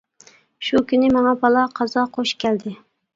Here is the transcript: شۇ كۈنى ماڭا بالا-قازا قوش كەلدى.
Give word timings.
شۇ 0.69 0.79
كۈنى 0.91 1.11
ماڭا 1.17 1.33
بالا-قازا 1.43 2.07
قوش 2.17 2.33
كەلدى. 2.45 2.75